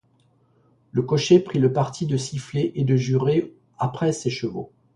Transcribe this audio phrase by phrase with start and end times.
[0.93, 4.71] Le cocher prit le parti de siffler et de jurer après ses chevaux.